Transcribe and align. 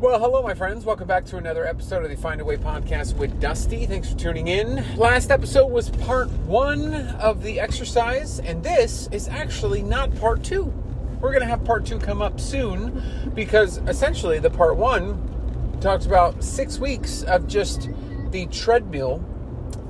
Well, 0.00 0.18
hello, 0.18 0.42
my 0.42 0.54
friends. 0.54 0.86
Welcome 0.86 1.06
back 1.06 1.26
to 1.26 1.36
another 1.36 1.66
episode 1.66 2.04
of 2.04 2.08
the 2.08 2.16
Find 2.16 2.40
a 2.40 2.44
Way 2.46 2.56
podcast 2.56 3.16
with 3.18 3.38
Dusty. 3.38 3.84
Thanks 3.84 4.08
for 4.10 4.16
tuning 4.16 4.48
in. 4.48 4.82
Last 4.96 5.30
episode 5.30 5.66
was 5.66 5.90
part 5.90 6.30
one 6.46 6.94
of 6.94 7.42
the 7.42 7.60
exercise, 7.60 8.40
and 8.40 8.62
this 8.62 9.10
is 9.12 9.28
actually 9.28 9.82
not 9.82 10.14
part 10.16 10.42
two. 10.42 10.72
We're 11.20 11.32
going 11.32 11.42
to 11.42 11.48
have 11.48 11.62
part 11.64 11.84
two 11.84 11.98
come 11.98 12.22
up 12.22 12.40
soon 12.40 13.30
because 13.34 13.76
essentially 13.88 14.38
the 14.38 14.48
part 14.48 14.78
one 14.78 15.76
talks 15.82 16.06
about 16.06 16.42
six 16.42 16.78
weeks 16.78 17.22
of 17.24 17.46
just 17.46 17.90
the 18.30 18.46
treadmill. 18.46 19.22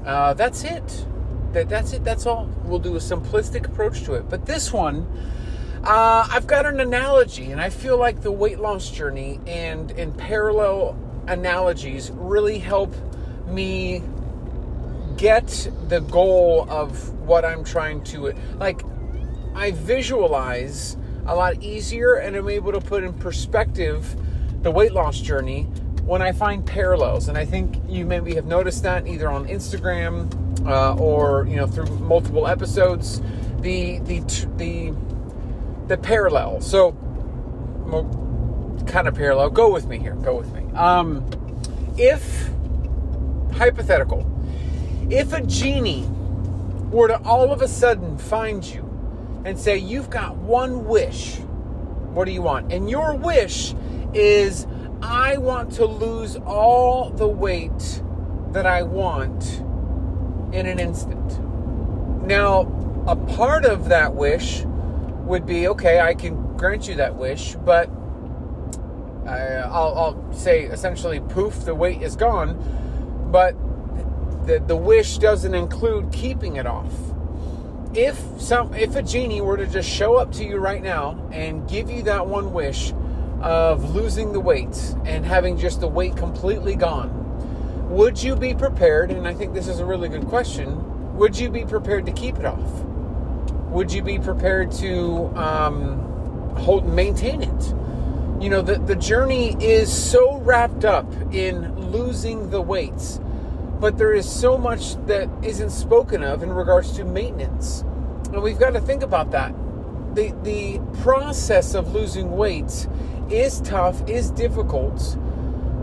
Uh, 0.04 0.34
that's 0.34 0.64
it. 0.64 1.06
That, 1.52 1.68
that's 1.68 1.92
it. 1.92 2.02
That's 2.02 2.27
all. 2.27 2.50
We'll 2.64 2.80
do 2.80 2.96
a 2.96 2.98
simplistic 2.98 3.64
approach 3.64 4.02
to 4.06 4.14
it. 4.14 4.29
But 4.29 4.45
this 4.45 4.72
one, 4.72 5.06
uh, 5.85 6.29
I've 6.31 6.47
got 6.47 6.67
an 6.67 6.79
analogy, 6.81 7.53
and 7.53 7.61
I 7.61 7.71
feel 7.71 7.97
like 7.97 8.21
the 8.21 8.33
weight 8.33 8.61
loss 8.61 8.91
journey 8.91 9.41
and 9.47 9.91
and 9.93 10.17
parallel 10.17 10.99
analogies 11.27 12.11
really 12.11 12.59
help 12.59 12.95
me 13.47 14.02
get 15.16 15.71
the 15.88 16.01
goal 16.01 16.66
of 16.69 17.11
what 17.21 17.45
I'm 17.45 17.65
trying 17.65 18.05
to 18.05 18.35
like. 18.59 18.83
I 19.55 19.71
visualize 19.73 20.97
a 21.27 21.35
lot 21.35 21.62
easier, 21.62 22.15
and 22.15 22.37
I'm 22.37 22.49
able 22.49 22.73
to 22.73 22.80
put 22.80 23.02
in 23.02 23.15
perspective 23.15 24.16
the 24.62 24.71
weight 24.71 24.93
loss 24.93 25.19
journey 25.19 25.62
when 26.05 26.21
I 26.21 26.33
find 26.33 26.65
parallels. 26.65 27.29
And 27.29 27.38
I 27.38 27.47
think 27.47 27.80
you 27.88 28.05
maybe 28.05 28.35
have 28.35 28.47
noticed 28.47 28.83
that 28.83 29.07
either 29.07 29.30
on 29.30 29.47
Instagram 29.49 30.29
uh, 30.66 30.95
or 30.97 31.47
you 31.47 31.57
know 31.57 31.66
through 31.66 31.87
multiple 32.01 32.47
episodes. 32.47 33.23
The 33.60 33.99
the 34.01 34.21
the 34.57 34.95
the 35.91 35.99
parallel. 35.99 36.61
So, 36.61 36.93
kind 38.87 39.09
of 39.09 39.15
parallel. 39.17 39.51
Go 39.51 39.73
with 39.73 39.87
me 39.87 39.99
here. 39.99 40.15
Go 40.15 40.37
with 40.37 40.55
me. 40.55 40.73
Um, 40.75 41.29
if 41.99 42.49
hypothetical, 43.53 44.24
if 45.10 45.32
a 45.32 45.41
genie 45.41 46.09
were 46.93 47.09
to 47.09 47.21
all 47.24 47.52
of 47.52 47.60
a 47.60 47.66
sudden 47.66 48.16
find 48.19 48.65
you 48.65 48.88
and 49.45 49.59
say, 49.59 49.77
"You've 49.79 50.10
got 50.10 50.37
one 50.37 50.87
wish. 50.87 51.41
What 52.15 52.27
do 52.27 52.30
you 52.30 52.43
want?" 52.43 52.73
and 52.73 52.88
your 52.88 53.16
wish 53.16 53.75
is, 54.15 54.69
"I 55.02 55.38
want 55.38 55.73
to 55.73 55.87
lose 55.87 56.37
all 56.47 57.10
the 57.10 57.27
weight 57.27 58.01
that 58.52 58.65
I 58.65 58.85
want 58.85 59.60
in 60.52 60.66
an 60.66 60.79
instant." 60.79 61.41
Now, 62.25 62.69
a 63.09 63.16
part 63.16 63.65
of 63.65 63.88
that 63.88 64.15
wish 64.15 64.65
would 65.31 65.47
be 65.47 65.69
okay, 65.69 66.00
I 66.00 66.14
can 66.14 66.56
grant 66.56 66.88
you 66.88 66.97
that 66.97 67.14
wish, 67.14 67.54
but 67.54 67.88
uh, 69.26 69.31
I, 69.31 69.66
will 69.69 69.98
I'll 69.98 70.32
say 70.32 70.64
essentially, 70.64 71.20
poof, 71.20 71.64
the 71.64 71.75
weight 71.75 72.03
is 72.03 72.16
gone. 72.16 72.59
But 73.31 73.54
the, 74.44 74.58
the 74.58 74.75
wish 74.75 75.19
doesn't 75.19 75.54
include 75.54 76.12
keeping 76.12 76.56
it 76.56 76.66
off. 76.66 76.92
If 77.94 78.19
some 78.41 78.75
if 78.75 78.97
a 78.97 79.03
genie 79.03 79.41
were 79.41 79.56
to 79.56 79.66
just 79.66 79.88
show 79.88 80.16
up 80.16 80.32
to 80.32 80.44
you 80.44 80.56
right 80.56 80.82
now 80.82 81.28
and 81.32 81.69
give 81.69 81.91
you 81.91 82.03
that 82.03 82.26
one 82.26 82.53
wish 82.53 82.92
of 83.41 83.94
losing 83.94 84.32
the 84.32 84.41
weight 84.41 84.94
and 85.04 85.25
having 85.25 85.56
just 85.56 85.81
the 85.81 85.88
weight 85.88 86.16
completely 86.16 86.75
gone, 86.75 87.88
would 87.88 88.20
you 88.20 88.34
be 88.34 88.53
prepared? 88.53 89.12
And 89.12 89.28
I 89.28 89.34
think 89.34 89.54
this 89.54 89.69
is 89.69 89.78
a 89.78 89.84
really 89.84 90.08
good 90.08 90.26
question. 90.26 91.16
Would 91.16 91.38
you 91.38 91.50
be 91.50 91.64
prepared 91.64 92.04
to 92.06 92.12
keep 92.12 92.36
it 92.36 92.44
off? 92.44 92.90
Would 93.71 93.93
you 93.93 94.03
be 94.03 94.19
prepared 94.19 94.72
to 94.72 95.26
um, 95.37 95.99
hold 96.56 96.87
maintain 96.87 97.43
it? 97.43 97.75
You 98.43 98.50
know, 98.50 98.62
the, 98.62 98.78
the 98.78 98.97
journey 98.97 99.56
is 99.62 99.93
so 99.93 100.38
wrapped 100.38 100.84
up 100.84 101.06
in 101.32 101.93
losing 101.93 102.50
the 102.50 102.60
weights, 102.60 103.21
but 103.78 103.97
there 103.97 104.12
is 104.12 104.31
so 104.31 104.59
much 104.59 104.94
that 105.06 105.28
isn't 105.43 105.71
spoken 105.71 106.25
of 106.25 106.43
in 106.43 106.50
regards 106.50 106.93
to 106.93 107.04
maintenance. 107.04 107.82
And 108.32 108.42
we've 108.42 108.58
got 108.58 108.70
to 108.70 108.81
think 108.81 109.03
about 109.03 109.31
that. 109.32 109.54
The, 110.14 110.34
the 110.42 110.81
process 111.02 111.75
of 111.75 111.92
losing 111.92 112.32
weight 112.32 112.88
is 113.31 113.60
tough, 113.60 114.08
is 114.08 114.31
difficult, 114.32 115.16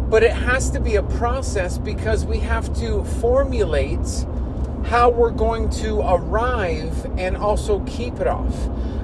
but 0.10 0.24
it 0.24 0.34
has 0.34 0.70
to 0.72 0.82
be 0.82 0.96
a 0.96 1.04
process 1.04 1.78
because 1.78 2.26
we 2.26 2.40
have 2.40 2.76
to 2.80 3.04
formulate 3.22 4.26
how 4.88 5.10
we're 5.10 5.32
going 5.32 5.70
to 5.70 6.00
arrive 6.00 7.06
and 7.18 7.36
also 7.36 7.82
keep 7.82 8.22
it 8.22 8.28
off. 8.28 8.56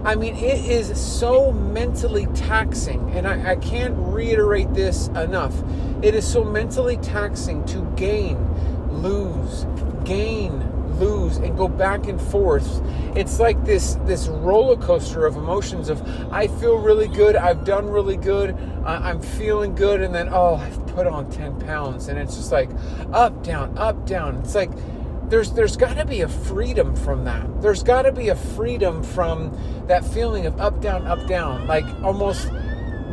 I 0.05 0.16
mean, 0.16 0.35
it 0.35 0.66
is 0.66 0.99
so 0.99 1.51
mentally 1.51 2.25
taxing, 2.33 3.11
and 3.11 3.27
I, 3.27 3.51
I, 3.51 3.55
can't 3.57 3.94
reiterate 3.97 4.73
this 4.73 5.07
enough. 5.09 5.53
It 6.01 6.16
is 6.16 6.25
so 6.25 6.44
mentally 6.44 6.97
taxing 6.97 7.66
to 7.66 7.81
gain, 7.97 8.38
lose, 9.01 9.66
gain, 10.05 10.61
lose, 10.99 11.38
and 11.38 11.57
go 11.57 11.67
back 11.67 12.07
and 12.07 12.19
forth. 12.19 12.81
It's 13.15 13.39
like 13.39 13.63
this 13.65 13.95
this 14.05 14.27
roller 14.27 14.77
coaster 14.77 15.25
of 15.25 15.35
emotions. 15.35 15.89
Of 15.89 16.01
I 16.31 16.47
feel 16.47 16.77
really 16.77 17.07
good, 17.07 17.35
I've 17.35 17.65
done 17.65 17.89
really 17.89 18.17
good, 18.17 18.57
I'm 18.85 19.21
feeling 19.21 19.75
good, 19.75 20.01
and 20.01 20.13
then 20.13 20.29
oh, 20.31 20.55
I've 20.55 20.85
put 20.88 21.07
on 21.07 21.29
ten 21.29 21.59
pounds, 21.61 22.07
and 22.07 22.17
it's 22.17 22.35
just 22.35 22.51
like 22.51 22.69
up, 23.11 23.44
down, 23.44 23.77
up, 23.77 24.05
down. 24.05 24.38
It's 24.38 24.55
like 24.55 24.71
there's 25.33 25.51
there's 25.53 25.75
got 25.75 25.97
to 25.97 26.05
be 26.05 26.21
a 26.21 26.27
freedom 26.27 26.95
from 26.95 27.23
that. 27.23 27.59
There's 27.59 27.81
got 27.81 28.03
to 28.03 28.11
be 28.11 28.29
a 28.29 28.35
freedom 28.35 29.01
from 29.01 29.57
that 29.88 30.05
feeling 30.05 30.45
of 30.45 30.61
up 30.61 30.79
down 30.79 31.07
up 31.07 31.27
down, 31.27 31.66
like 31.66 31.85
almost 32.03 32.51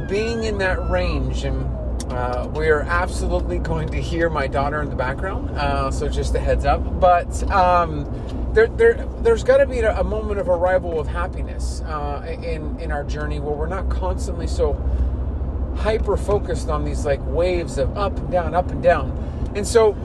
being 0.06 0.44
in 0.44 0.58
that 0.58 0.90
range. 0.90 1.44
And 1.44 1.64
uh, 2.12 2.46
we 2.54 2.68
are 2.68 2.82
absolutely 2.82 3.58
going 3.58 3.88
to 3.88 4.02
hear 4.02 4.28
my 4.28 4.46
daughter 4.46 4.82
in 4.82 4.90
the 4.90 4.96
background, 4.96 5.48
uh, 5.52 5.90
so 5.90 6.10
just 6.10 6.34
a 6.34 6.38
heads 6.38 6.66
up. 6.66 7.00
But 7.00 7.42
um, 7.50 8.04
there 8.52 8.66
there 8.66 9.08
there's 9.22 9.42
got 9.42 9.56
to 9.56 9.66
be 9.66 9.78
a, 9.78 10.04
moment 10.04 10.40
of 10.40 10.50
arrival 10.50 11.00
of 11.00 11.06
happiness 11.08 11.80
uh, 11.86 12.36
in 12.42 12.78
in 12.80 12.92
our 12.92 13.02
journey 13.02 13.40
where 13.40 13.54
we're 13.54 13.66
not 13.66 13.88
constantly 13.88 14.46
so 14.46 14.74
hyper 15.74 16.18
focused 16.18 16.68
on 16.68 16.84
these 16.84 17.06
like 17.06 17.24
waves 17.24 17.78
of 17.78 17.96
up 17.96 18.14
and 18.18 18.30
down, 18.30 18.54
up 18.54 18.70
and 18.70 18.82
down, 18.82 19.10
and 19.54 19.66
so 19.66 19.96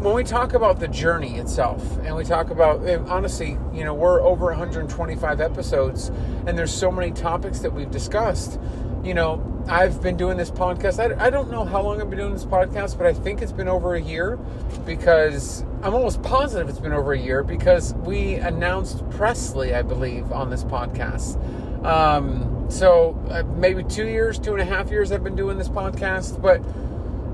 when 0.00 0.14
we 0.14 0.24
talk 0.24 0.54
about 0.54 0.80
the 0.80 0.88
journey 0.88 1.36
itself 1.36 1.98
and 2.04 2.16
we 2.16 2.24
talk 2.24 2.48
about 2.48 2.88
honestly 3.10 3.58
you 3.74 3.84
know 3.84 3.92
we're 3.92 4.22
over 4.22 4.46
125 4.46 5.42
episodes 5.42 6.08
and 6.46 6.56
there's 6.56 6.72
so 6.72 6.90
many 6.90 7.12
topics 7.12 7.58
that 7.60 7.72
we've 7.72 7.90
discussed. 7.90 8.58
You 9.04 9.14
know 9.14 9.46
i've 9.68 10.02
been 10.02 10.16
doing 10.16 10.36
this 10.36 10.50
podcast 10.50 10.98
I, 10.98 11.26
I 11.26 11.30
don't 11.30 11.50
know 11.50 11.64
how 11.64 11.82
long 11.82 12.00
i've 12.00 12.08
been 12.08 12.18
doing 12.18 12.32
this 12.32 12.44
podcast 12.44 12.96
but 12.98 13.06
i 13.06 13.12
think 13.12 13.42
it's 13.42 13.52
been 13.52 13.68
over 13.68 13.94
a 13.94 14.00
year 14.00 14.38
because 14.86 15.62
i'm 15.82 15.94
almost 15.94 16.22
positive 16.22 16.68
it's 16.68 16.78
been 16.78 16.92
over 16.92 17.12
a 17.12 17.18
year 17.18 17.42
because 17.42 17.94
we 17.94 18.34
announced 18.34 19.08
presley 19.10 19.74
i 19.74 19.82
believe 19.82 20.32
on 20.32 20.50
this 20.50 20.64
podcast. 20.64 21.36
Um, 21.84 22.70
so 22.70 23.18
uh, 23.30 23.42
maybe 23.56 23.84
two 23.84 24.06
years 24.06 24.38
two 24.38 24.52
and 24.52 24.60
a 24.60 24.64
half 24.66 24.90
years 24.90 25.12
i've 25.12 25.24
been 25.24 25.36
doing 25.36 25.56
this 25.56 25.68
podcast 25.68 26.40
but 26.40 26.62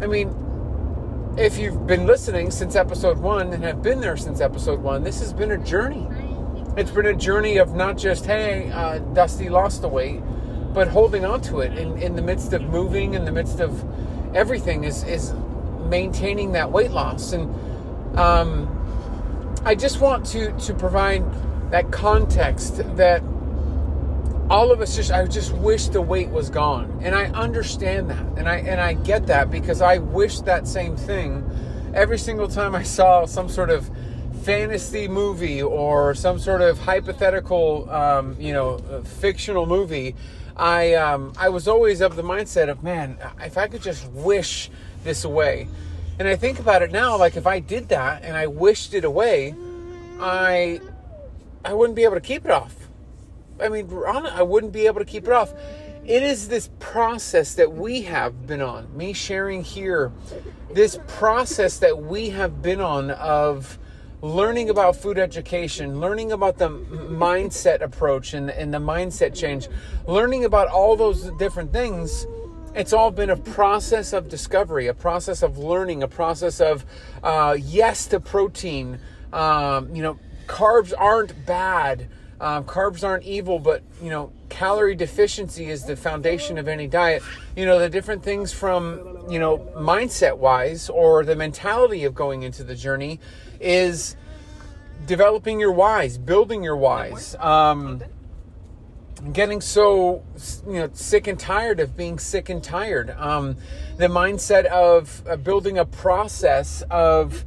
i 0.02 0.06
mean 0.06 0.28
if 1.38 1.58
you've 1.58 1.86
been 1.86 2.06
listening 2.06 2.50
since 2.50 2.76
episode 2.76 3.18
one 3.18 3.52
and 3.52 3.62
have 3.62 3.82
been 3.82 4.00
there 4.00 4.16
since 4.16 4.40
episode 4.40 4.80
one, 4.80 5.02
this 5.02 5.20
has 5.20 5.34
been 5.34 5.50
a 5.50 5.58
journey. 5.58 6.08
It's 6.78 6.90
been 6.90 7.06
a 7.06 7.14
journey 7.14 7.58
of 7.58 7.74
not 7.74 7.98
just, 7.98 8.24
hey, 8.24 8.70
uh, 8.70 8.98
Dusty 8.98 9.50
lost 9.50 9.82
the 9.82 9.88
weight, 9.88 10.20
but 10.72 10.88
holding 10.88 11.26
on 11.26 11.42
to 11.42 11.60
it 11.60 11.76
in, 11.76 11.98
in 11.98 12.16
the 12.16 12.22
midst 12.22 12.54
of 12.54 12.62
moving, 12.62 13.14
in 13.14 13.26
the 13.26 13.32
midst 13.32 13.60
of 13.60 13.84
everything, 14.34 14.84
is, 14.84 15.04
is 15.04 15.34
maintaining 15.88 16.52
that 16.52 16.72
weight 16.72 16.90
loss. 16.90 17.32
And 17.32 18.18
um, 18.18 18.72
I 19.64 19.74
just 19.74 20.00
want 20.00 20.24
to, 20.26 20.52
to 20.58 20.74
provide 20.74 21.22
that 21.70 21.90
context 21.90 22.78
that 22.96 23.22
all 24.48 24.70
of 24.70 24.80
us 24.80 24.94
just 24.94 25.10
I 25.10 25.26
just 25.26 25.52
wish 25.52 25.88
the 25.88 26.02
weight 26.02 26.30
was 26.30 26.50
gone. 26.50 27.00
And 27.02 27.14
I 27.14 27.26
understand 27.26 28.10
that. 28.10 28.24
And 28.36 28.48
I 28.48 28.56
and 28.56 28.80
I 28.80 28.94
get 28.94 29.26
that 29.26 29.50
because 29.50 29.80
I 29.80 29.98
wish 29.98 30.40
that 30.40 30.66
same 30.68 30.96
thing 30.96 31.44
every 31.94 32.18
single 32.18 32.46
time 32.46 32.74
I 32.74 32.82
saw 32.82 33.24
some 33.26 33.48
sort 33.48 33.70
of 33.70 33.90
fantasy 34.42 35.08
movie 35.08 35.62
or 35.62 36.14
some 36.14 36.38
sort 36.38 36.60
of 36.60 36.78
hypothetical 36.78 37.90
um, 37.90 38.36
you 38.38 38.52
know 38.52 38.74
uh, 38.90 39.00
fictional 39.02 39.66
movie 39.66 40.14
I 40.56 40.94
um, 40.94 41.32
I 41.36 41.48
was 41.48 41.66
always 41.66 42.00
of 42.00 42.14
the 42.14 42.22
mindset 42.22 42.68
of 42.68 42.84
man 42.84 43.18
if 43.40 43.58
I 43.58 43.66
could 43.66 43.82
just 43.82 44.06
wish 44.12 44.70
this 45.02 45.24
away 45.24 45.66
and 46.18 46.28
I 46.28 46.36
think 46.36 46.60
about 46.60 46.82
it 46.82 46.92
now 46.92 47.16
like 47.16 47.36
if 47.36 47.46
I 47.46 47.58
did 47.58 47.88
that 47.88 48.22
and 48.22 48.36
I 48.36 48.46
wished 48.46 48.94
it 48.94 49.04
away 49.04 49.54
I 50.20 50.80
I 51.64 51.72
wouldn't 51.72 51.96
be 51.96 52.04
able 52.04 52.14
to 52.14 52.20
keep 52.20 52.44
it 52.44 52.50
off 52.50 52.85
I 53.60 53.68
mean, 53.68 53.90
I 54.06 54.42
wouldn't 54.42 54.72
be 54.72 54.86
able 54.86 55.00
to 55.00 55.04
keep 55.04 55.26
it 55.26 55.32
off. 55.32 55.52
It 56.04 56.22
is 56.22 56.48
this 56.48 56.70
process 56.78 57.54
that 57.54 57.72
we 57.72 58.02
have 58.02 58.46
been 58.46 58.60
on, 58.60 58.96
me 58.96 59.12
sharing 59.12 59.64
here, 59.64 60.12
this 60.72 60.98
process 61.08 61.78
that 61.78 62.02
we 62.02 62.30
have 62.30 62.62
been 62.62 62.80
on 62.80 63.10
of 63.10 63.78
learning 64.22 64.70
about 64.70 64.96
food 64.96 65.18
education, 65.18 66.00
learning 66.00 66.32
about 66.32 66.58
the 66.58 66.68
mindset 66.68 67.80
approach 67.80 68.34
and, 68.34 68.50
and 68.50 68.72
the 68.72 68.78
mindset 68.78 69.34
change, 69.34 69.68
learning 70.06 70.44
about 70.44 70.68
all 70.68 70.96
those 70.96 71.30
different 71.38 71.72
things. 71.72 72.26
it's 72.74 72.92
all 72.92 73.10
been 73.10 73.30
a 73.30 73.36
process 73.36 74.12
of 74.12 74.28
discovery, 74.28 74.86
a 74.86 74.94
process 74.94 75.42
of 75.42 75.58
learning, 75.58 76.02
a 76.02 76.08
process 76.08 76.60
of 76.60 76.84
uh, 77.22 77.56
yes 77.58 78.06
to 78.06 78.20
protein. 78.20 78.98
Um, 79.32 79.94
you 79.94 80.02
know, 80.02 80.18
carbs 80.46 80.92
aren't 80.96 81.46
bad. 81.46 82.08
Um, 82.40 82.64
carbs 82.64 83.02
aren't 83.02 83.24
evil, 83.24 83.58
but 83.58 83.82
you 84.02 84.10
know, 84.10 84.32
calorie 84.48 84.94
deficiency 84.94 85.70
is 85.70 85.84
the 85.84 85.96
foundation 85.96 86.58
of 86.58 86.68
any 86.68 86.86
diet. 86.86 87.22
You 87.56 87.64
know, 87.64 87.78
the 87.78 87.88
different 87.88 88.22
things 88.22 88.52
from 88.52 89.26
you 89.30 89.38
know 89.38 89.58
mindset 89.76 90.36
wise 90.36 90.88
or 90.88 91.24
the 91.24 91.36
mentality 91.36 92.04
of 92.04 92.14
going 92.14 92.42
into 92.42 92.62
the 92.62 92.74
journey 92.74 93.20
is 93.60 94.16
developing 95.06 95.60
your 95.60 95.72
whys, 95.72 96.18
building 96.18 96.62
your 96.62 96.76
whys. 96.76 97.34
Um, 97.38 98.02
getting 99.32 99.60
so 99.60 100.22
you 100.66 100.74
know 100.74 100.90
sick 100.92 101.26
and 101.26 101.40
tired 101.40 101.80
of 101.80 101.96
being 101.96 102.18
sick 102.18 102.50
and 102.50 102.62
tired 102.62 103.10
um, 103.16 103.56
the 103.96 104.08
mindset 104.08 104.66
of 104.66 105.22
uh, 105.26 105.36
building 105.36 105.78
a 105.78 105.84
process 105.86 106.82
of 106.90 107.44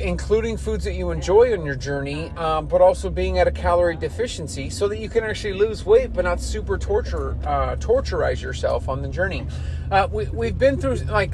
including 0.00 0.56
foods 0.56 0.84
that 0.84 0.94
you 0.94 1.10
enjoy 1.10 1.52
on 1.52 1.64
your 1.64 1.74
journey 1.74 2.30
um, 2.30 2.66
but 2.66 2.80
also 2.80 3.10
being 3.10 3.38
at 3.38 3.46
a 3.46 3.50
calorie 3.50 3.96
deficiency 3.96 4.70
so 4.70 4.88
that 4.88 4.98
you 4.98 5.08
can 5.08 5.24
actually 5.24 5.52
lose 5.52 5.84
weight 5.84 6.12
but 6.12 6.24
not 6.24 6.40
super 6.40 6.78
torture 6.78 7.36
uh, 7.44 7.76
torturize 7.76 8.42
yourself 8.42 8.88
on 8.88 9.02
the 9.02 9.08
journey. 9.08 9.46
Uh, 9.90 10.08
we, 10.10 10.24
we've 10.26 10.58
been 10.58 10.80
through 10.80 10.96
like 10.96 11.32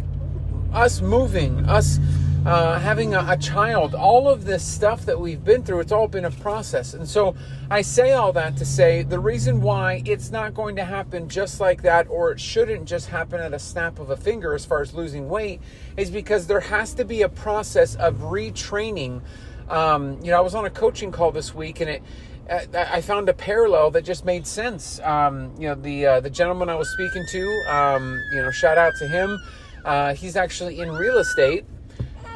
us 0.72 1.00
moving 1.00 1.64
us 1.68 1.98
uh, 2.46 2.78
having 2.78 3.12
a, 3.12 3.26
a, 3.28 3.37
child, 3.37 3.93
all 3.93 4.28
of 4.28 4.44
this 4.44 4.64
stuff 4.64 5.04
that 5.04 5.19
we've 5.19 5.44
been 5.44 5.64
through, 5.64 5.81
it's 5.81 5.90
all 5.90 6.06
been 6.06 6.26
a 6.26 6.31
process. 6.31 6.94
And 6.94 7.08
so 7.08 7.34
I 7.70 7.82
say 7.82 8.12
all 8.12 8.32
that 8.34 8.56
to 8.58 8.64
say 8.64 9.02
the 9.02 9.19
reason 9.19 9.60
why 9.60 10.00
it's 10.04 10.31
not 10.31 10.54
going 10.54 10.76
to 10.76 10.84
happen 10.84 11.28
just 11.28 11.58
like 11.58 11.82
that, 11.82 12.06
or 12.08 12.31
it 12.31 12.38
shouldn't 12.38 12.84
just 12.84 13.08
happen 13.08 13.40
at 13.40 13.52
a 13.52 13.58
snap 13.58 13.98
of 13.98 14.10
a 14.10 14.16
finger 14.16 14.54
as 14.54 14.64
far 14.64 14.81
as 14.81 14.94
losing 14.94 15.28
weight, 15.28 15.60
is 15.96 16.08
because 16.08 16.46
there 16.46 16.60
has 16.60 16.94
to 16.94 17.04
be 17.04 17.22
a 17.22 17.28
process 17.28 17.96
of 17.96 18.14
retraining. 18.19 19.22
Um, 19.69 20.20
you 20.22 20.31
know, 20.31 20.38
I 20.38 20.40
was 20.40 20.54
on 20.54 20.64
a 20.64 20.70
coaching 20.70 21.10
call 21.10 21.32
this 21.32 21.52
week 21.52 21.81
and 21.81 21.90
it, 21.90 22.02
I 22.48 23.00
found 23.00 23.28
a 23.28 23.34
parallel 23.34 23.90
that 23.90 24.02
just 24.04 24.25
made 24.25 24.46
sense. 24.46 25.00
Um, 25.00 25.52
you 25.58 25.66
know, 25.66 25.75
the 25.75 26.06
uh, 26.06 26.20
the 26.20 26.31
gentleman 26.31 26.69
I 26.69 26.76
was 26.76 26.88
speaking 26.93 27.26
to, 27.26 27.48
um, 27.69 28.22
you 28.31 28.40
know, 28.40 28.52
shout 28.52 28.78
out 28.78 28.94
to 29.00 29.08
him. 29.08 29.37
Uh, 29.84 30.14
he's 30.14 30.37
actually 30.37 30.78
in 30.78 30.93
real 30.93 31.19
estate, 31.19 31.64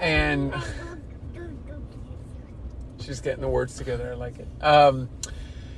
and 0.01 0.55
she's 3.01 3.21
getting 3.21 3.41
the 3.41 3.49
words 3.49 3.77
together. 3.77 4.11
I 4.13 4.15
like 4.15 4.39
it. 4.39 4.49
Um, 4.61 5.09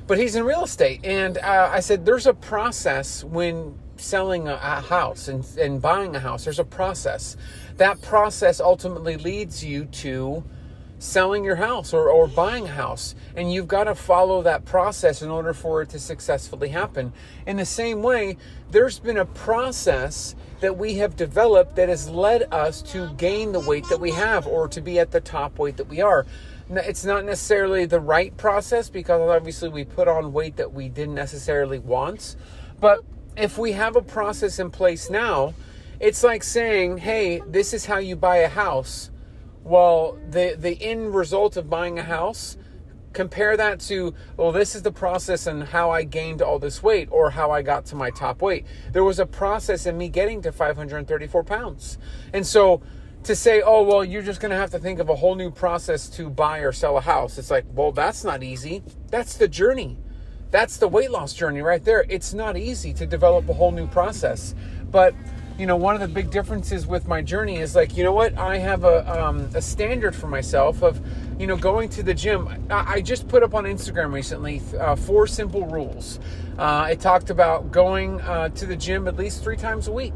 but 0.06 0.18
he's 0.18 0.34
in 0.34 0.44
real 0.44 0.64
estate, 0.64 1.04
and 1.04 1.38
uh, 1.38 1.70
I 1.72 1.80
said 1.80 2.04
there's 2.04 2.26
a 2.26 2.34
process 2.34 3.22
when 3.24 3.78
selling 3.96 4.48
a, 4.48 4.54
a 4.54 4.80
house 4.80 5.28
and, 5.28 5.46
and 5.58 5.80
buying 5.80 6.16
a 6.16 6.20
house. 6.20 6.44
There's 6.44 6.58
a 6.58 6.64
process. 6.64 7.36
That 7.76 8.00
process 8.02 8.60
ultimately 8.60 9.16
leads 9.16 9.64
you 9.64 9.84
to 9.86 10.44
selling 11.02 11.42
your 11.42 11.56
house 11.56 11.92
or, 11.92 12.08
or 12.08 12.28
buying 12.28 12.64
a 12.64 12.72
house. 12.72 13.16
And 13.34 13.52
you've 13.52 13.66
got 13.66 13.84
to 13.84 13.94
follow 13.94 14.40
that 14.42 14.64
process 14.64 15.20
in 15.20 15.30
order 15.30 15.52
for 15.52 15.82
it 15.82 15.88
to 15.90 15.98
successfully 15.98 16.68
happen. 16.68 17.12
In 17.44 17.56
the 17.56 17.64
same 17.64 18.02
way, 18.02 18.36
there's 18.70 19.00
been 19.00 19.16
a 19.16 19.24
process 19.24 20.36
that 20.60 20.78
we 20.78 20.94
have 20.94 21.16
developed 21.16 21.74
that 21.74 21.88
has 21.88 22.08
led 22.08 22.44
us 22.52 22.82
to 22.82 23.12
gain 23.14 23.50
the 23.50 23.58
weight 23.58 23.84
that 23.88 23.98
we 23.98 24.12
have 24.12 24.46
or 24.46 24.68
to 24.68 24.80
be 24.80 25.00
at 25.00 25.10
the 25.10 25.20
top 25.20 25.58
weight 25.58 25.76
that 25.76 25.88
we 25.88 26.00
are. 26.00 26.24
It's 26.70 27.04
not 27.04 27.24
necessarily 27.24 27.84
the 27.84 28.00
right 28.00 28.34
process 28.36 28.88
because 28.88 29.20
obviously 29.20 29.70
we 29.70 29.84
put 29.84 30.06
on 30.06 30.32
weight 30.32 30.56
that 30.56 30.72
we 30.72 30.88
didn't 30.88 31.16
necessarily 31.16 31.80
want. 31.80 32.36
But 32.80 33.00
if 33.36 33.58
we 33.58 33.72
have 33.72 33.96
a 33.96 34.02
process 34.02 34.60
in 34.60 34.70
place 34.70 35.10
now, 35.10 35.54
it's 35.98 36.22
like 36.22 36.44
saying, 36.44 36.98
hey, 36.98 37.42
this 37.46 37.74
is 37.74 37.86
how 37.86 37.98
you 37.98 38.14
buy 38.14 38.38
a 38.38 38.48
house. 38.48 39.10
Well, 39.64 40.18
the, 40.30 40.56
the 40.58 40.80
end 40.82 41.14
result 41.14 41.56
of 41.56 41.70
buying 41.70 41.98
a 41.98 42.02
house 42.02 42.56
compare 43.12 43.56
that 43.56 43.78
to 43.78 44.14
well 44.36 44.52
this 44.52 44.74
is 44.74 44.82
the 44.82 44.92
process 44.92 45.46
and 45.46 45.62
how 45.64 45.90
i 45.90 46.02
gained 46.02 46.40
all 46.40 46.58
this 46.58 46.82
weight 46.82 47.08
or 47.10 47.30
how 47.30 47.50
i 47.50 47.62
got 47.62 47.84
to 47.84 47.94
my 47.94 48.10
top 48.10 48.42
weight. 48.42 48.64
There 48.92 49.04
was 49.04 49.18
a 49.18 49.26
process 49.26 49.86
in 49.86 49.98
me 49.98 50.08
getting 50.08 50.42
to 50.42 50.52
534 50.52 51.44
pounds. 51.44 51.98
And 52.32 52.46
so 52.46 52.82
to 53.24 53.36
say 53.36 53.62
oh 53.62 53.82
well 53.82 54.04
you're 54.04 54.22
just 54.22 54.40
going 54.40 54.50
to 54.50 54.56
have 54.56 54.70
to 54.70 54.78
think 54.78 54.98
of 54.98 55.08
a 55.08 55.14
whole 55.14 55.34
new 55.34 55.50
process 55.50 56.08
to 56.10 56.30
buy 56.30 56.60
or 56.60 56.72
sell 56.72 56.96
a 56.96 57.00
house. 57.00 57.38
It's 57.38 57.50
like 57.50 57.64
well 57.72 57.92
that's 57.92 58.24
not 58.24 58.42
easy. 58.42 58.82
That's 59.10 59.36
the 59.36 59.48
journey. 59.48 59.98
That's 60.50 60.76
the 60.76 60.88
weight 60.88 61.10
loss 61.10 61.32
journey 61.32 61.62
right 61.62 61.82
there. 61.82 62.04
It's 62.08 62.34
not 62.34 62.56
easy 62.56 62.92
to 62.94 63.06
develop 63.06 63.48
a 63.48 63.54
whole 63.54 63.72
new 63.72 63.86
process. 63.86 64.54
But 64.90 65.14
you 65.58 65.66
know, 65.66 65.76
one 65.76 65.94
of 65.94 66.00
the 66.00 66.08
big 66.08 66.30
differences 66.30 66.86
with 66.86 67.06
my 67.06 67.22
journey 67.22 67.56
is 67.56 67.76
like, 67.76 67.96
you 67.96 68.04
know 68.04 68.12
what? 68.12 68.36
I 68.38 68.58
have 68.58 68.84
a, 68.84 69.24
um, 69.24 69.48
a 69.54 69.62
standard 69.62 70.14
for 70.14 70.26
myself 70.26 70.82
of, 70.82 71.00
you 71.38 71.46
know, 71.46 71.56
going 71.56 71.88
to 71.90 72.02
the 72.02 72.14
gym. 72.14 72.48
I, 72.70 72.94
I 72.94 73.00
just 73.00 73.28
put 73.28 73.42
up 73.42 73.54
on 73.54 73.64
Instagram 73.64 74.12
recently 74.12 74.62
uh, 74.78 74.96
four 74.96 75.26
simple 75.26 75.66
rules. 75.66 76.18
Uh, 76.58 76.82
I 76.86 76.94
talked 76.94 77.30
about 77.30 77.70
going 77.70 78.20
uh, 78.22 78.48
to 78.50 78.66
the 78.66 78.76
gym 78.76 79.06
at 79.08 79.16
least 79.16 79.42
three 79.42 79.56
times 79.56 79.88
a 79.88 79.92
week. 79.92 80.14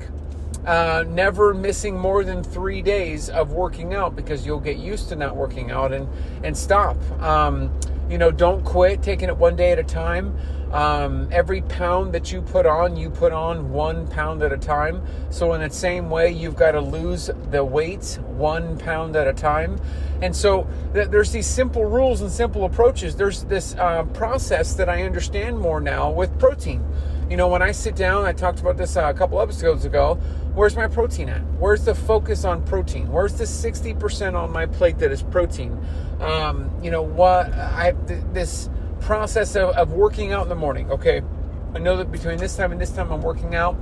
Uh, 0.66 1.04
never 1.08 1.54
missing 1.54 1.96
more 1.96 2.24
than 2.24 2.42
three 2.42 2.82
days 2.82 3.30
of 3.30 3.52
working 3.52 3.94
out 3.94 4.16
because 4.16 4.44
you'll 4.44 4.58
get 4.58 4.78
used 4.78 5.08
to 5.08 5.14
not 5.16 5.36
working 5.36 5.70
out 5.70 5.92
and 5.92 6.08
and 6.42 6.56
stop. 6.56 6.96
Um, 7.22 7.70
you 8.08 8.18
know, 8.18 8.30
don't 8.30 8.64
quit. 8.64 9.02
Taking 9.02 9.28
it 9.28 9.36
one 9.36 9.56
day 9.56 9.72
at 9.72 9.78
a 9.78 9.84
time. 9.84 10.36
Um, 10.72 11.28
every 11.30 11.62
pound 11.62 12.12
that 12.12 12.32
you 12.32 12.42
put 12.42 12.66
on, 12.66 12.96
you 12.96 13.08
put 13.08 13.32
on 13.32 13.72
one 13.72 14.06
pound 14.08 14.42
at 14.42 14.52
a 14.52 14.58
time. 14.58 15.00
So, 15.30 15.52
in 15.54 15.60
the 15.60 15.70
same 15.70 16.10
way, 16.10 16.30
you've 16.30 16.56
got 16.56 16.72
to 16.72 16.80
lose 16.80 17.30
the 17.50 17.64
weight 17.64 18.18
one 18.26 18.76
pound 18.76 19.14
at 19.16 19.28
a 19.28 19.32
time. 19.32 19.80
And 20.22 20.34
so, 20.34 20.66
th- 20.92 21.08
there's 21.08 21.30
these 21.30 21.46
simple 21.46 21.84
rules 21.84 22.20
and 22.20 22.30
simple 22.30 22.64
approaches. 22.64 23.14
There's 23.14 23.44
this 23.44 23.74
uh, 23.76 24.02
process 24.12 24.74
that 24.74 24.88
I 24.88 25.02
understand 25.02 25.58
more 25.58 25.80
now 25.80 26.10
with 26.10 26.36
protein. 26.38 26.84
You 27.30 27.36
know, 27.36 27.48
when 27.48 27.62
I 27.62 27.72
sit 27.72 27.96
down, 27.96 28.24
I 28.24 28.32
talked 28.32 28.60
about 28.60 28.76
this 28.76 28.96
uh, 28.96 29.04
a 29.06 29.14
couple 29.14 29.40
episodes 29.40 29.84
ago. 29.84 30.18
Where's 30.56 30.74
my 30.74 30.88
protein 30.88 31.28
at? 31.28 31.42
Where's 31.58 31.84
the 31.84 31.94
focus 31.94 32.46
on 32.46 32.64
protein? 32.64 33.12
Where's 33.12 33.34
the 33.34 33.44
60% 33.44 34.34
on 34.34 34.50
my 34.50 34.64
plate 34.64 34.98
that 35.00 35.12
is 35.12 35.22
protein? 35.22 35.78
Um, 36.18 36.70
you 36.82 36.90
know, 36.90 37.02
what 37.02 37.52
I 37.52 37.94
th- 38.08 38.22
this 38.32 38.70
process 39.00 39.54
of, 39.54 39.76
of 39.76 39.92
working 39.92 40.32
out 40.32 40.44
in 40.44 40.48
the 40.48 40.54
morning. 40.54 40.90
Okay, 40.90 41.20
I 41.74 41.78
know 41.78 41.98
that 41.98 42.10
between 42.10 42.38
this 42.38 42.56
time 42.56 42.72
and 42.72 42.80
this 42.80 42.90
time 42.90 43.12
I'm 43.12 43.20
working 43.20 43.54
out. 43.54 43.76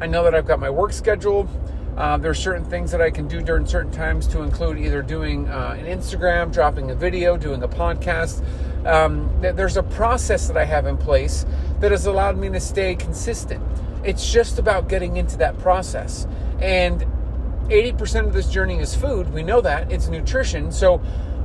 I 0.00 0.06
know 0.06 0.22
that 0.22 0.32
I've 0.32 0.46
got 0.46 0.60
my 0.60 0.70
work 0.70 0.92
schedule. 0.92 1.48
Uh, 1.96 2.16
there 2.16 2.30
are 2.30 2.34
certain 2.34 2.64
things 2.64 2.92
that 2.92 3.02
I 3.02 3.10
can 3.10 3.26
do 3.26 3.42
during 3.42 3.66
certain 3.66 3.90
times 3.90 4.28
to 4.28 4.42
include 4.42 4.78
either 4.78 5.02
doing 5.02 5.48
uh, 5.48 5.76
an 5.76 5.86
Instagram, 5.86 6.52
dropping 6.52 6.92
a 6.92 6.94
video, 6.94 7.36
doing 7.36 7.60
a 7.64 7.68
podcast. 7.68 8.44
Um, 8.86 9.36
there's 9.40 9.76
a 9.76 9.82
process 9.82 10.46
that 10.46 10.56
I 10.56 10.64
have 10.64 10.86
in 10.86 10.96
place 10.96 11.44
that 11.80 11.90
has 11.90 12.06
allowed 12.06 12.38
me 12.38 12.50
to 12.50 12.60
stay 12.60 12.94
consistent. 12.94 13.64
It's 14.04 14.30
just 14.32 14.58
about 14.58 14.88
getting 14.88 15.16
into 15.16 15.36
that 15.38 15.58
process. 15.58 16.26
And 16.60 17.04
80% 17.68 18.26
of 18.26 18.32
this 18.32 18.50
journey 18.50 18.78
is 18.78 18.94
food. 18.94 19.32
We 19.32 19.42
know 19.42 19.60
that. 19.60 19.92
It's 19.92 20.08
nutrition. 20.08 20.72
So 20.72 21.00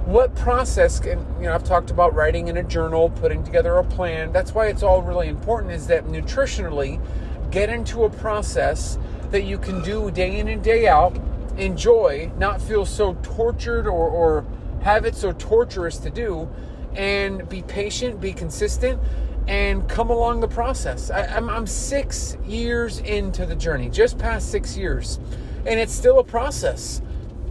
what 0.06 0.36
process 0.36 1.00
can 1.00 1.18
you 1.40 1.48
know 1.48 1.54
i've 1.56 1.64
talked 1.64 1.90
about 1.90 2.14
writing 2.14 2.48
in 2.48 2.58
a 2.58 2.64
journal 2.64 3.10
putting 3.10 3.44
together 3.44 3.78
a 3.78 3.84
plan 3.84 4.32
that's 4.32 4.54
why 4.54 4.68
it's 4.68 4.84
all 4.84 5.02
really 5.02 5.28
important 5.28 5.72
is 5.72 5.88
that 5.88 6.06
nutritionally 6.06 7.02
get 7.50 7.70
into 7.70 8.04
a 8.04 8.10
process 8.10 9.00
that 9.32 9.46
you 9.46 9.58
can 9.58 9.82
do 9.82 10.12
day 10.12 10.38
in 10.38 10.48
and 10.48 10.64
day 10.64 10.88
out 10.88 11.18
enjoy 11.58 12.32
not 12.38 12.62
feel 12.62 12.86
so 12.86 13.16
tortured 13.24 13.88
or, 13.88 14.08
or 14.08 14.46
have 14.84 15.06
it 15.06 15.16
so 15.16 15.32
torturous 15.34 15.98
to 15.98 16.12
do 16.12 16.48
and 16.94 17.50
be 17.50 17.64
patient 17.64 18.22
be 18.22 18.32
consistent 18.32 19.00
and 19.48 19.88
come 19.88 20.10
along 20.10 20.40
the 20.40 20.48
process 20.48 21.10
I, 21.10 21.26
I'm, 21.26 21.50
I'm 21.50 21.68
six 21.68 22.38
years 22.46 23.00
into 23.00 23.46
the 23.46 23.56
journey 23.56 23.90
just 23.90 24.18
past 24.18 24.52
six 24.52 24.78
years 24.78 25.20
and 25.66 25.80
it's 25.80 25.94
still 25.94 26.20
a 26.20 26.24
process 26.24 27.02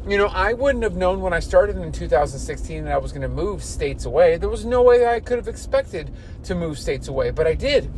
you 0.06 0.18
know, 0.18 0.26
I 0.26 0.52
wouldn't 0.52 0.84
have 0.84 0.96
known 0.96 1.22
when 1.22 1.32
I 1.32 1.40
started 1.40 1.78
in 1.78 1.90
2016 1.90 2.84
that 2.84 2.92
I 2.92 2.98
was 2.98 3.10
going 3.10 3.22
to 3.22 3.28
move 3.28 3.64
states 3.64 4.04
away. 4.04 4.36
There 4.36 4.50
was 4.50 4.66
no 4.66 4.82
way 4.82 5.06
I 5.06 5.18
could 5.18 5.38
have 5.38 5.48
expected 5.48 6.10
to 6.42 6.54
move 6.54 6.78
states 6.78 7.08
away, 7.08 7.30
but 7.30 7.46
I 7.46 7.54
did. 7.54 7.90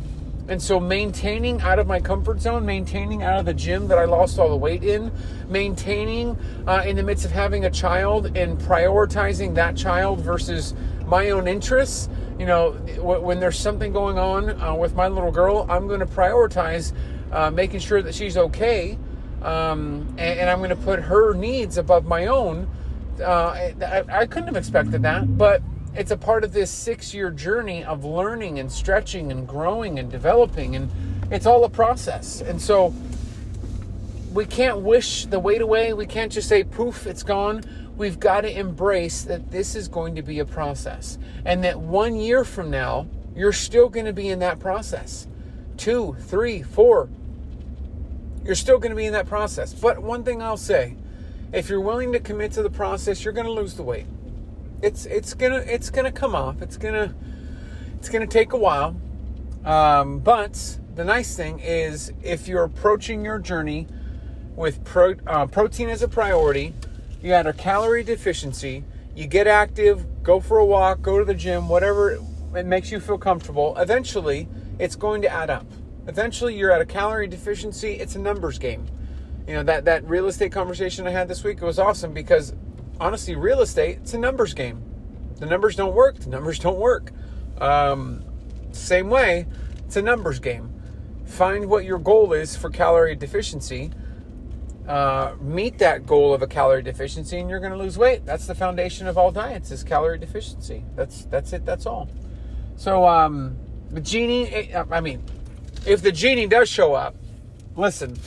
And 0.47 0.61
so, 0.61 0.79
maintaining 0.79 1.59
out 1.59 1.77
of 1.79 1.87
my 1.87 1.99
comfort 1.99 2.39
zone, 2.39 2.65
maintaining 2.65 3.23
out 3.23 3.39
of 3.39 3.45
the 3.45 3.53
gym 3.53 3.89
that 3.89 3.97
I 3.97 4.05
lost 4.05 4.39
all 4.39 4.47
the 4.49 4.55
weight 4.55 4.85
in, 4.85 5.11
maintaining 5.49 6.37
uh, 6.65 6.83
in 6.87 6.95
the 6.95 7.03
midst 7.03 7.25
of 7.25 7.31
having 7.31 7.65
a 7.65 7.69
child 7.69 8.37
and 8.37 8.57
prioritizing 8.57 9.55
that 9.55 9.75
child 9.75 10.21
versus 10.21 10.73
my 11.05 11.31
own 11.31 11.49
interests. 11.49 12.07
You 12.39 12.45
know, 12.45 12.71
when 12.99 13.39
there's 13.39 13.57
something 13.57 13.91
going 13.91 14.19
on 14.19 14.61
uh, 14.61 14.73
with 14.75 14.95
my 14.95 15.07
little 15.07 15.31
girl, 15.31 15.65
I'm 15.69 15.87
going 15.87 15.99
to 16.01 16.05
prioritize 16.05 16.93
uh, 17.31 17.49
making 17.51 17.79
sure 17.79 18.01
that 18.01 18.13
she's 18.13 18.37
okay 18.37 18.97
um, 19.41 20.07
and, 20.17 20.39
and, 20.39 20.49
I'm 20.49 20.57
going 20.57 20.71
to 20.71 20.75
put 20.75 20.99
her 20.99 21.33
needs 21.33 21.77
above 21.77 22.05
my 22.05 22.25
own. 22.25 22.67
Uh, 23.21 23.69
I, 23.81 24.03
I 24.09 24.25
couldn't 24.25 24.47
have 24.47 24.57
expected 24.57 25.03
that, 25.03 25.37
but 25.37 25.61
it's 25.93 26.11
a 26.11 26.17
part 26.17 26.43
of 26.43 26.53
this 26.53 26.71
six 26.71 27.13
year 27.13 27.29
journey 27.29 27.83
of 27.83 28.03
learning 28.03 28.59
and 28.59 28.71
stretching 28.71 29.31
and 29.31 29.47
growing 29.47 29.99
and 29.99 30.09
developing, 30.09 30.75
and 30.75 30.89
it's 31.31 31.45
all 31.45 31.63
a 31.65 31.69
process. 31.69 32.41
And 32.41 32.59
so, 32.59 32.93
we 34.33 34.45
can't 34.45 34.79
wish 34.79 35.25
the 35.25 35.39
weight 35.39 35.61
away. 35.61 35.93
We 35.93 36.05
can't 36.05 36.31
just 36.31 36.49
say 36.49 36.63
poof, 36.63 37.07
it's 37.07 37.23
gone. 37.23 37.63
We've 37.95 38.19
got 38.19 38.41
to 38.41 38.59
embrace 38.59 39.23
that 39.23 39.51
this 39.51 39.75
is 39.75 39.87
going 39.87 40.15
to 40.15 40.21
be 40.21 40.39
a 40.39 40.45
process, 40.45 41.17
and 41.45 41.63
that 41.63 41.79
one 41.79 42.15
year 42.15 42.43
from 42.43 42.69
now, 42.69 43.07
you're 43.35 43.53
still 43.53 43.89
going 43.89 44.05
to 44.05 44.13
be 44.13 44.29
in 44.29 44.39
that 44.39 44.59
process. 44.59 45.27
Two, 45.77 46.15
three, 46.19 46.61
four. 46.61 47.09
You're 48.43 48.55
still 48.55 48.77
going 48.77 48.91
to 48.91 48.95
be 48.95 49.05
in 49.05 49.13
that 49.13 49.27
process. 49.27 49.73
But 49.73 49.99
one 49.99 50.23
thing 50.23 50.41
I'll 50.41 50.57
say, 50.57 50.95
if 51.51 51.69
you're 51.69 51.81
willing 51.81 52.11
to 52.13 52.19
commit 52.19 52.51
to 52.53 52.63
the 52.63 52.69
process, 52.69 53.23
you're 53.23 53.33
going 53.33 53.47
to 53.47 53.51
lose 53.51 53.73
the 53.73 53.83
weight. 53.83 54.05
It's 54.81 55.07
it's 55.07 55.33
gonna 55.33 55.57
it's 55.57 55.89
gonna 55.89 56.11
come 56.11 56.35
off. 56.35 56.61
It's 56.61 56.77
gonna 56.77 57.15
it's 57.97 58.09
gonna 58.09 58.27
take 58.27 58.53
a 58.53 58.57
while. 58.57 58.95
Um, 59.65 60.19
but 60.19 60.77
the 60.95 61.03
nice 61.03 61.35
thing 61.35 61.59
is, 61.59 62.13
if 62.21 62.47
you're 62.47 62.63
approaching 62.63 63.25
your 63.25 63.39
journey 63.39 63.87
with 64.57 64.83
pro, 64.83 65.13
uh, 65.27 65.45
protein 65.45 65.87
as 65.87 66.01
a 66.01 66.07
priority, 66.07 66.73
you 67.21 67.31
had 67.31 67.47
a 67.47 67.53
calorie 67.53 68.03
deficiency, 68.03 68.83
you 69.15 69.27
get 69.27 69.47
active, 69.47 70.23
go 70.23 70.39
for 70.39 70.57
a 70.57 70.65
walk, 70.65 71.01
go 71.01 71.19
to 71.19 71.23
the 71.23 71.33
gym, 71.33 71.69
whatever 71.69 72.19
it 72.55 72.65
makes 72.65 72.91
you 72.91 72.99
feel 72.99 73.19
comfortable, 73.19 73.77
eventually 73.77 74.49
it's 74.79 74.95
going 74.95 75.21
to 75.21 75.29
add 75.29 75.49
up. 75.49 75.65
Eventually 76.07 76.57
you're 76.57 76.71
at 76.71 76.81
a 76.81 76.85
calorie 76.85 77.27
deficiency, 77.27 77.93
it's 77.93 78.15
a 78.15 78.19
numbers 78.19 78.57
game. 78.57 78.85
You 79.47 79.53
know, 79.53 79.63
that, 79.63 79.85
that 79.85 80.03
real 80.09 80.27
estate 80.27 80.51
conversation 80.51 81.05
I 81.07 81.11
had 81.11 81.27
this 81.27 81.43
week, 81.43 81.61
it 81.61 81.65
was 81.65 81.79
awesome 81.79 82.11
because 82.11 82.53
honestly, 82.99 83.35
real 83.35 83.61
estate, 83.61 83.99
it's 84.01 84.15
a 84.15 84.17
numbers 84.17 84.53
game. 84.53 84.83
The 85.35 85.45
numbers 85.45 85.75
don't 85.75 85.93
work, 85.93 86.17
the 86.17 86.29
numbers 86.29 86.57
don't 86.57 86.79
work. 86.79 87.11
Um, 87.61 88.23
same 88.71 89.09
way, 89.09 89.45
it's 89.85 89.95
a 89.97 90.01
numbers 90.01 90.39
game. 90.39 90.73
Find 91.25 91.69
what 91.69 91.85
your 91.85 91.99
goal 91.99 92.33
is 92.33 92.55
for 92.55 92.71
calorie 92.71 93.15
deficiency 93.15 93.91
uh, 94.87 95.35
meet 95.41 95.77
that 95.79 96.05
goal 96.05 96.33
of 96.33 96.41
a 96.41 96.47
calorie 96.47 96.81
deficiency 96.81 97.37
and 97.39 97.49
you're 97.49 97.59
going 97.59 97.71
to 97.71 97.77
lose 97.77 97.97
weight. 97.97 98.25
That's 98.25 98.47
the 98.47 98.55
foundation 98.55 99.07
of 99.07 99.17
all 99.17 99.31
diets 99.31 99.71
is 99.71 99.83
calorie 99.83 100.17
deficiency. 100.17 100.85
That's 100.95 101.25
that's 101.25 101.53
it. 101.53 101.65
That's 101.65 101.85
all. 101.85 102.09
So 102.77 103.07
um, 103.07 103.57
the 103.89 104.01
genie. 104.01 104.47
Eh, 104.47 104.83
I 104.89 105.01
mean, 105.01 105.23
if 105.85 106.01
the 106.01 106.11
genie 106.11 106.47
does 106.47 106.69
show 106.69 106.93
up, 106.93 107.15
listen. 107.75 108.17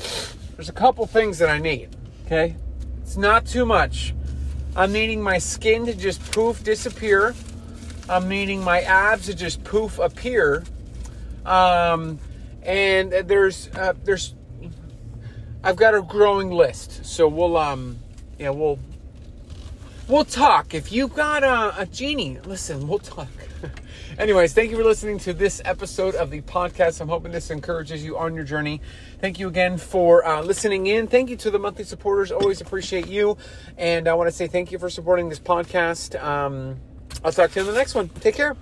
There's 0.56 0.68
a 0.68 0.74
couple 0.74 1.06
things 1.06 1.38
that 1.38 1.48
I 1.48 1.58
need. 1.58 1.96
Okay, 2.26 2.56
it's 3.02 3.16
not 3.16 3.46
too 3.46 3.64
much. 3.64 4.14
I'm 4.76 4.92
needing 4.92 5.22
my 5.22 5.38
skin 5.38 5.86
to 5.86 5.94
just 5.94 6.20
poof 6.30 6.62
disappear. 6.62 7.34
I'm 8.08 8.28
needing 8.28 8.62
my 8.62 8.82
abs 8.82 9.26
to 9.26 9.34
just 9.34 9.64
poof 9.64 9.98
appear. 9.98 10.64
Um, 11.46 12.18
and 12.62 13.12
there's 13.12 13.68
uh, 13.74 13.94
there's 14.04 14.34
I've 15.62 15.76
got 15.76 15.94
a 15.94 16.02
growing 16.02 16.50
list, 16.50 17.04
so 17.04 17.28
we'll 17.28 17.56
um, 17.56 17.98
yeah, 18.38 18.50
we'll 18.50 18.78
we'll 20.08 20.24
talk. 20.24 20.74
If 20.74 20.90
you've 20.90 21.14
got 21.14 21.44
a, 21.44 21.82
a 21.82 21.86
genie, 21.86 22.38
listen, 22.44 22.88
we'll 22.88 22.98
talk. 22.98 23.28
Anyways, 24.18 24.52
thank 24.52 24.70
you 24.70 24.76
for 24.76 24.84
listening 24.84 25.18
to 25.20 25.32
this 25.32 25.60
episode 25.64 26.14
of 26.14 26.30
the 26.30 26.40
podcast. 26.42 27.00
I'm 27.00 27.08
hoping 27.08 27.32
this 27.32 27.50
encourages 27.50 28.04
you 28.04 28.18
on 28.18 28.34
your 28.34 28.44
journey. 28.44 28.80
Thank 29.20 29.38
you 29.38 29.48
again 29.48 29.78
for 29.78 30.26
uh, 30.26 30.42
listening 30.42 30.86
in. 30.86 31.06
Thank 31.06 31.30
you 31.30 31.36
to 31.36 31.50
the 31.50 31.58
monthly 31.58 31.84
supporters. 31.84 32.32
Always 32.32 32.60
appreciate 32.60 33.06
you. 33.06 33.36
And 33.78 34.08
I 34.08 34.14
want 34.14 34.28
to 34.28 34.32
say 34.34 34.46
thank 34.46 34.72
you 34.72 34.78
for 34.78 34.90
supporting 34.90 35.28
this 35.28 35.40
podcast. 35.40 36.22
Um, 36.22 36.76
I'll 37.24 37.32
talk 37.32 37.50
to 37.52 37.60
you 37.60 37.66
in 37.66 37.72
the 37.72 37.78
next 37.78 37.94
one. 37.94 38.08
Take 38.08 38.34
care. 38.34 38.56